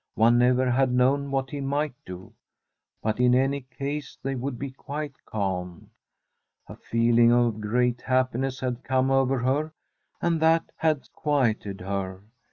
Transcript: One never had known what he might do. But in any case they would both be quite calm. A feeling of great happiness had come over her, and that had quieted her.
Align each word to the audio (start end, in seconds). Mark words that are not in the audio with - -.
One 0.15 0.39
never 0.39 0.71
had 0.71 0.91
known 0.91 1.29
what 1.29 1.51
he 1.51 1.61
might 1.61 1.93
do. 2.07 2.33
But 3.03 3.19
in 3.19 3.35
any 3.35 3.61
case 3.61 4.17
they 4.23 4.33
would 4.33 4.53
both 4.55 4.59
be 4.59 4.71
quite 4.71 5.23
calm. 5.27 5.91
A 6.65 6.75
feeling 6.75 7.31
of 7.31 7.61
great 7.61 8.01
happiness 8.01 8.59
had 8.61 8.83
come 8.83 9.11
over 9.11 9.37
her, 9.37 9.73
and 10.19 10.39
that 10.41 10.71
had 10.77 11.11
quieted 11.13 11.81
her. 11.81 12.23